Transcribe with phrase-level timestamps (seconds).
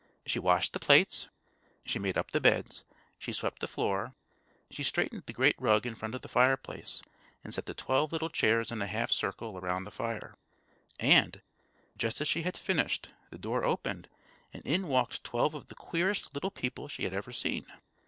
[0.25, 1.29] She washed the plates,
[1.85, 2.85] she made up the beds,
[3.19, 4.15] she swept the floor,
[4.71, 7.03] she straightened the great rug in front of the fireplace,
[7.43, 10.33] and set the twelve little chairs in a half circle around the fire;
[10.99, 11.43] and,
[11.99, 14.09] just as she finished, the door opened
[14.51, 17.67] and in walked twelve of the queerest little people she had ever seen.